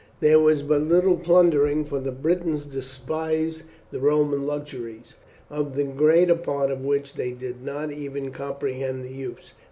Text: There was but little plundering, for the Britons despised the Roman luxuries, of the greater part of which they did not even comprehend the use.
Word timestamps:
There 0.19 0.39
was 0.39 0.63
but 0.63 0.81
little 0.81 1.15
plundering, 1.15 1.85
for 1.85 1.99
the 1.99 2.11
Britons 2.11 2.65
despised 2.65 3.61
the 3.91 3.99
Roman 3.99 4.47
luxuries, 4.47 5.15
of 5.47 5.75
the 5.75 5.83
greater 5.83 6.33
part 6.35 6.71
of 6.71 6.83
which 6.83 7.13
they 7.13 7.33
did 7.33 7.61
not 7.63 7.91
even 7.91 8.31
comprehend 8.31 9.05
the 9.05 9.13
use. 9.13 9.53